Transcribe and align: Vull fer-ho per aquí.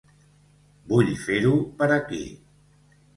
Vull 0.93 1.11
fer-ho 1.25 1.51
per 1.83 1.89
aquí. 1.99 2.21